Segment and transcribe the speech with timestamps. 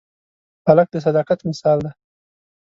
[0.67, 1.91] هلک د صداقت مثال دی.